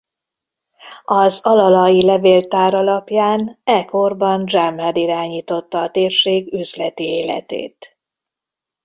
[1.05, 7.97] Az alalahi levéltár alapján e korban Jamhad irányította a térség üzleti életét.